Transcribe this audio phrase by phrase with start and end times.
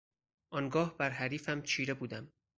[0.49, 2.31] آنگاه بر حریفم چیره بودم.